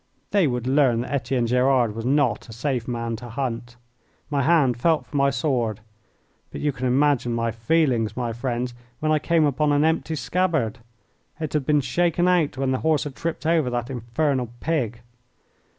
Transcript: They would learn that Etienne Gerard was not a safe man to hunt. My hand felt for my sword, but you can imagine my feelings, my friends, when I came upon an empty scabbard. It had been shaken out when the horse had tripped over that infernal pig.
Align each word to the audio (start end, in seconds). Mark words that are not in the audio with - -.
They 0.31 0.47
would 0.47 0.65
learn 0.65 1.01
that 1.01 1.11
Etienne 1.11 1.45
Gerard 1.45 1.93
was 1.93 2.05
not 2.05 2.49
a 2.49 2.53
safe 2.53 2.87
man 2.87 3.15
to 3.17 3.29
hunt. 3.29 3.75
My 4.31 4.41
hand 4.41 4.75
felt 4.77 5.05
for 5.05 5.15
my 5.15 5.29
sword, 5.29 5.79
but 6.51 6.59
you 6.59 6.71
can 6.71 6.87
imagine 6.87 7.33
my 7.33 7.51
feelings, 7.51 8.17
my 8.17 8.33
friends, 8.33 8.73
when 8.99 9.11
I 9.11 9.19
came 9.19 9.45
upon 9.45 9.71
an 9.71 9.85
empty 9.85 10.15
scabbard. 10.15 10.79
It 11.39 11.53
had 11.53 11.67
been 11.67 11.81
shaken 11.81 12.27
out 12.27 12.57
when 12.57 12.71
the 12.71 12.79
horse 12.79 13.03
had 13.03 13.15
tripped 13.15 13.45
over 13.45 13.69
that 13.69 13.91
infernal 13.91 14.49
pig. 14.59 15.01